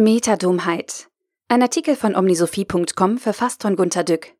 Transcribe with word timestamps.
Metadummheit. 0.00 1.08
Ein 1.48 1.60
Artikel 1.60 1.94
von 1.94 2.16
omnisophie.com 2.16 3.18
verfasst 3.18 3.60
von 3.60 3.76
Gunter 3.76 4.02
Dück. 4.02 4.32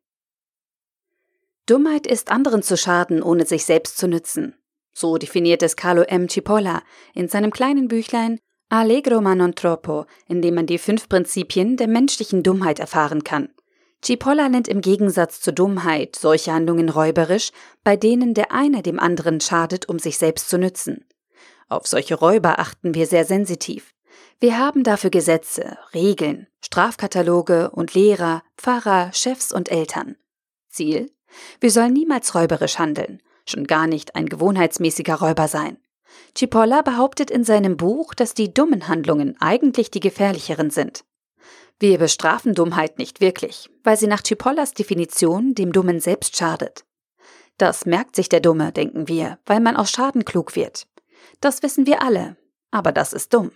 Dummheit 1.67 2.07
ist 2.07 2.31
anderen 2.31 2.63
zu 2.63 2.75
schaden, 2.77 3.21
ohne 3.21 3.45
sich 3.45 3.65
selbst 3.65 3.99
zu 3.99 4.07
nützen. 4.07 4.55
So 4.91 5.19
definiert 5.19 5.61
es 5.61 5.75
Carlo 5.75 6.01
M. 6.01 6.27
Cipolla 6.27 6.81
in 7.13 7.27
seinem 7.27 7.51
kleinen 7.51 7.87
Büchlein 7.87 8.39
Allegro 8.69 9.21
ma 9.21 9.35
non 9.35 9.53
troppo, 9.53 10.07
in 10.27 10.41
dem 10.41 10.55
man 10.55 10.65
die 10.65 10.79
fünf 10.79 11.07
Prinzipien 11.07 11.77
der 11.77 11.87
menschlichen 11.87 12.41
Dummheit 12.41 12.79
erfahren 12.79 13.23
kann. 13.23 13.49
Cipolla 14.03 14.49
nennt 14.49 14.67
im 14.67 14.81
Gegensatz 14.81 15.41
zur 15.41 15.53
Dummheit 15.53 16.15
solche 16.15 16.53
Handlungen 16.53 16.89
räuberisch, 16.89 17.51
bei 17.83 17.95
denen 17.95 18.33
der 18.33 18.51
eine 18.51 18.81
dem 18.81 18.99
anderen 18.99 19.39
schadet, 19.39 19.87
um 19.87 19.99
sich 19.99 20.17
selbst 20.17 20.49
zu 20.49 20.57
nützen. 20.57 21.05
Auf 21.69 21.85
solche 21.85 22.15
Räuber 22.15 22.57
achten 22.57 22.95
wir 22.95 23.05
sehr 23.05 23.25
sensitiv. 23.25 23.93
Wir 24.39 24.57
haben 24.57 24.83
dafür 24.83 25.09
Gesetze, 25.09 25.77
Regeln, 25.93 26.47
Strafkataloge 26.63 27.71
und 27.71 27.93
Lehrer, 27.93 28.43
Pfarrer, 28.57 29.11
Chefs 29.13 29.51
und 29.51 29.71
Eltern. 29.71 30.15
Ziel? 30.69 31.11
Wir 31.59 31.71
sollen 31.71 31.93
niemals 31.93 32.35
räuberisch 32.35 32.79
handeln, 32.79 33.21
schon 33.45 33.65
gar 33.65 33.87
nicht 33.87 34.15
ein 34.15 34.27
gewohnheitsmäßiger 34.27 35.15
Räuber 35.15 35.47
sein. 35.47 35.77
Cipolla 36.35 36.81
behauptet 36.81 37.31
in 37.31 37.43
seinem 37.43 37.77
Buch, 37.77 38.13
dass 38.13 38.33
die 38.33 38.53
dummen 38.53 38.87
Handlungen 38.87 39.35
eigentlich 39.39 39.91
die 39.91 39.99
gefährlicheren 39.99 40.69
sind. 40.69 41.05
Wir 41.79 41.97
bestrafen 41.97 42.53
Dummheit 42.53 42.99
nicht 42.99 43.21
wirklich, 43.21 43.69
weil 43.83 43.97
sie 43.97 44.07
nach 44.07 44.23
Cipollas 44.23 44.73
Definition 44.73 45.55
dem 45.55 45.71
Dummen 45.71 45.99
selbst 45.99 46.37
schadet. 46.37 46.85
Das 47.57 47.85
merkt 47.85 48.15
sich 48.15 48.29
der 48.29 48.39
Dumme, 48.39 48.71
denken 48.71 49.07
wir, 49.07 49.39
weil 49.45 49.59
man 49.59 49.75
aus 49.75 49.91
Schaden 49.91 50.25
klug 50.25 50.55
wird. 50.55 50.87
Das 51.39 51.63
wissen 51.63 51.85
wir 51.85 52.01
alle, 52.01 52.37
aber 52.71 52.91
das 52.91 53.13
ist 53.13 53.33
dumm. 53.33 53.51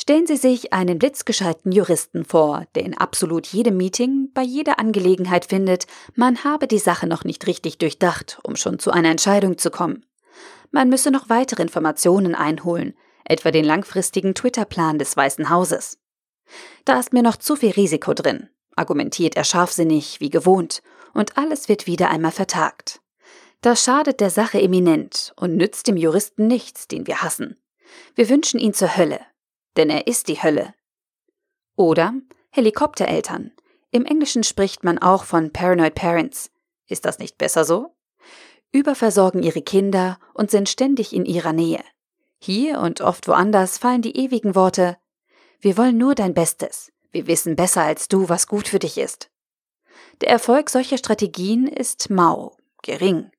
Stellen 0.00 0.28
Sie 0.28 0.36
sich 0.36 0.72
einen 0.72 0.98
blitzgescheiten 0.98 1.72
Juristen 1.72 2.24
vor, 2.24 2.66
der 2.76 2.84
in 2.84 2.96
absolut 2.96 3.48
jedem 3.48 3.76
Meeting, 3.76 4.30
bei 4.32 4.42
jeder 4.42 4.78
Angelegenheit 4.78 5.46
findet, 5.46 5.86
man 6.14 6.44
habe 6.44 6.68
die 6.68 6.78
Sache 6.78 7.08
noch 7.08 7.24
nicht 7.24 7.46
richtig 7.48 7.78
durchdacht, 7.78 8.38
um 8.44 8.54
schon 8.54 8.78
zu 8.78 8.92
einer 8.92 9.10
Entscheidung 9.10 9.58
zu 9.58 9.70
kommen. 9.70 10.06
Man 10.70 10.88
müsse 10.88 11.10
noch 11.10 11.28
weitere 11.28 11.62
Informationen 11.62 12.36
einholen, 12.36 12.94
etwa 13.24 13.50
den 13.50 13.64
langfristigen 13.64 14.34
Twitter-Plan 14.34 14.98
des 14.98 15.16
Weißen 15.16 15.50
Hauses. 15.50 15.98
Da 16.84 17.00
ist 17.00 17.12
mir 17.12 17.22
noch 17.22 17.36
zu 17.36 17.56
viel 17.56 17.72
Risiko 17.72 18.14
drin, 18.14 18.48
argumentiert 18.76 19.36
er 19.36 19.44
scharfsinnig, 19.44 20.20
wie 20.20 20.30
gewohnt, 20.30 20.80
und 21.12 21.36
alles 21.36 21.68
wird 21.68 21.88
wieder 21.88 22.08
einmal 22.08 22.32
vertagt. 22.32 23.00
Das 23.62 23.82
schadet 23.82 24.20
der 24.20 24.30
Sache 24.30 24.62
eminent 24.62 25.32
und 25.36 25.56
nützt 25.56 25.88
dem 25.88 25.96
Juristen 25.96 26.46
nichts, 26.46 26.86
den 26.86 27.08
wir 27.08 27.22
hassen. 27.22 27.60
Wir 28.14 28.28
wünschen 28.28 28.60
ihn 28.60 28.72
zur 28.72 28.96
Hölle, 28.96 29.20
denn 29.76 29.90
er 29.90 30.06
ist 30.06 30.28
die 30.28 30.42
Hölle. 30.42 30.74
Oder 31.76 32.14
Helikoptereltern. 32.50 33.52
Im 33.90 34.04
Englischen 34.04 34.42
spricht 34.42 34.84
man 34.84 34.98
auch 34.98 35.24
von 35.24 35.52
Paranoid 35.52 35.94
Parents. 35.94 36.50
Ist 36.86 37.04
das 37.04 37.18
nicht 37.18 37.38
besser 37.38 37.64
so? 37.64 37.94
Überversorgen 38.72 39.42
ihre 39.42 39.62
Kinder 39.62 40.18
und 40.34 40.50
sind 40.50 40.68
ständig 40.68 41.14
in 41.14 41.24
ihrer 41.24 41.52
Nähe. 41.52 41.82
Hier 42.40 42.80
und 42.80 43.00
oft 43.00 43.28
woanders 43.28 43.78
fallen 43.78 44.02
die 44.02 44.16
ewigen 44.16 44.54
Worte 44.54 44.96
Wir 45.60 45.76
wollen 45.76 45.98
nur 45.98 46.14
dein 46.14 46.34
Bestes. 46.34 46.92
Wir 47.10 47.26
wissen 47.26 47.56
besser 47.56 47.82
als 47.82 48.08
du, 48.08 48.28
was 48.28 48.46
gut 48.46 48.68
für 48.68 48.78
dich 48.78 48.98
ist. 48.98 49.30
Der 50.20 50.28
Erfolg 50.28 50.70
solcher 50.70 50.98
Strategien 50.98 51.66
ist 51.66 52.10
mau, 52.10 52.56
gering. 52.82 53.30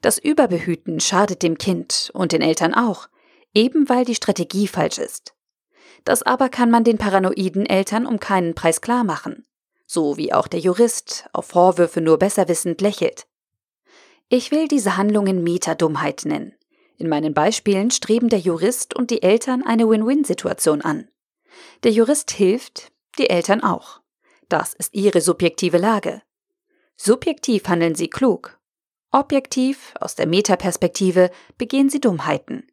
Das 0.00 0.18
Überbehüten 0.18 1.00
schadet 1.00 1.42
dem 1.42 1.58
Kind 1.58 2.10
und 2.14 2.32
den 2.32 2.42
Eltern 2.42 2.74
auch, 2.74 3.08
eben 3.54 3.88
weil 3.88 4.04
die 4.04 4.14
Strategie 4.14 4.66
falsch 4.66 4.98
ist. 4.98 5.34
Das 6.04 6.22
aber 6.22 6.48
kann 6.48 6.70
man 6.70 6.84
den 6.84 6.98
paranoiden 6.98 7.66
Eltern 7.66 8.06
um 8.06 8.20
keinen 8.20 8.54
Preis 8.54 8.80
klar 8.80 9.04
machen. 9.04 9.46
So 9.86 10.16
wie 10.16 10.32
auch 10.32 10.48
der 10.48 10.60
Jurist 10.60 11.28
auf 11.32 11.46
Vorwürfe 11.46 12.00
nur 12.00 12.18
besser 12.18 12.48
wissend 12.48 12.80
lächelt. 12.80 13.26
Ich 14.28 14.50
will 14.50 14.68
diese 14.68 14.96
Handlungen 14.96 15.42
Metadummheit 15.42 16.24
nennen. 16.24 16.54
In 16.98 17.08
meinen 17.08 17.32
Beispielen 17.32 17.90
streben 17.90 18.28
der 18.28 18.40
Jurist 18.40 18.94
und 18.94 19.10
die 19.10 19.22
Eltern 19.22 19.64
eine 19.64 19.88
Win-Win-Situation 19.88 20.82
an. 20.82 21.08
Der 21.84 21.92
Jurist 21.92 22.30
hilft, 22.32 22.92
die 23.18 23.30
Eltern 23.30 23.62
auch. 23.62 24.00
Das 24.48 24.74
ist 24.74 24.94
ihre 24.94 25.20
subjektive 25.20 25.78
Lage. 25.78 26.22
Subjektiv 26.96 27.68
handeln 27.68 27.94
sie 27.94 28.10
klug. 28.10 28.58
Objektiv, 29.12 29.94
aus 30.00 30.16
der 30.16 30.26
Metaperspektive, 30.26 31.30
begehen 31.56 31.88
sie 31.88 32.00
Dummheiten. 32.00 32.66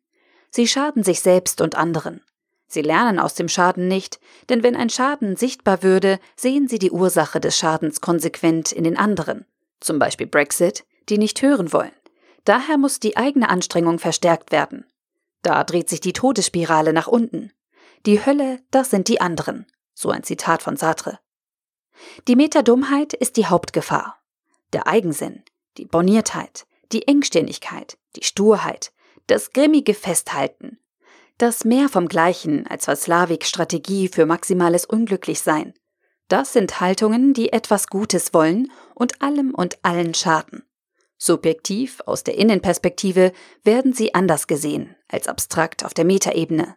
Sie 0.50 0.68
schaden 0.68 1.04
sich 1.04 1.22
selbst 1.22 1.62
und 1.62 1.76
anderen. 1.76 2.22
Sie 2.68 2.82
lernen 2.82 3.20
aus 3.20 3.36
dem 3.36 3.48
Schaden 3.48 3.88
nicht, 3.88 4.20
denn 4.50 4.64
wenn 4.64 4.76
ein 4.76 4.90
Schaden 4.90 5.36
sichtbar 5.36 5.84
würde, 5.84 6.20
sehen 6.36 6.68
sie 6.68 6.80
die 6.80 6.92
Ursache 6.92 7.40
des 7.40 7.58
Schadens 7.58 8.02
konsequent 8.02 8.72
in 8.72 8.84
den 8.84 8.98
anderen, 8.98 9.46
zum 9.80 10.00
Beispiel 10.00 10.28
Brexit, 10.28 10.86
die 11.10 11.18
nicht 11.18 11.42
hören 11.42 11.72
wollen. 11.74 11.92
Daher 12.44 12.78
muss 12.78 13.00
die 13.00 13.18
eigene 13.18 13.50
Anstrengung 13.50 14.00
verstärkt 14.00 14.52
werden. 14.52 14.86
Da 15.42 15.64
dreht 15.64 15.90
sich 15.90 16.00
die 16.00 16.14
Todesspirale 16.14 16.94
nach 16.94 17.08
unten. 17.08 17.52
Die 18.06 18.26
Hölle, 18.26 18.62
das 18.72 18.90
sind 18.90 19.08
die 19.08 19.22
anderen. 19.22 19.66
So 19.94 20.10
ein 20.10 20.24
Zitat 20.24 20.62
von 20.62 20.78
Sartre. 20.78 21.20
Die 22.28 22.36
Metadummheit 22.36 23.14
ist 23.14 23.38
die 23.38 23.46
Hauptgefahr. 23.46 24.20
Der 24.74 24.88
Eigensinn, 24.88 25.44
die 25.78 25.86
Borniertheit, 25.86 26.66
die 26.92 27.08
Engstirnigkeit, 27.08 27.98
die 28.16 28.24
Sturheit, 28.24 28.92
das 29.28 29.54
grimmige 29.54 29.94
Festhalten, 29.94 30.80
das 31.38 31.66
mehr 31.66 31.90
vom 31.90 32.08
Gleichen 32.08 32.66
als 32.68 32.86
Slavik-Strategie 32.86 34.08
für 34.08 34.26
maximales 34.26 34.86
Unglücklichsein. 34.86 35.74
Das 36.28 36.54
sind 36.54 36.80
Haltungen, 36.80 37.34
die 37.34 37.52
etwas 37.54 37.88
Gutes 37.88 38.34
wollen 38.34 38.72
und 38.96 39.22
allem 39.22 39.54
und 39.54 39.78
allen 39.84 40.14
schaden. 40.14 40.64
Subjektiv, 41.18 42.02
aus 42.06 42.24
der 42.24 42.38
Innenperspektive, 42.38 43.32
werden 43.64 43.94
sie 43.94 44.14
anders 44.14 44.48
gesehen 44.48 44.96
als 45.08 45.28
abstrakt 45.28 45.86
auf 45.86 45.94
der 45.94 46.06
Metaebene. 46.06 46.76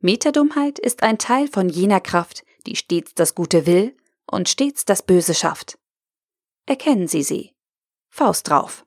Metadummheit 0.00 0.78
ist 0.78 1.02
ein 1.02 1.18
Teil 1.18 1.48
von 1.48 1.68
jener 1.68 2.00
Kraft, 2.00 2.44
die 2.66 2.76
stets 2.76 3.14
das 3.14 3.34
Gute 3.34 3.66
will 3.66 3.96
und 4.26 4.48
stets 4.48 4.84
das 4.84 5.02
Böse 5.02 5.34
schafft. 5.34 5.78
Erkennen 6.66 7.08
Sie 7.08 7.22
sie. 7.22 7.54
Faust 8.08 8.48
drauf. 8.48 8.86